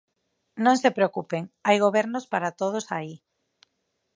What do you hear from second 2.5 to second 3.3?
todos aí.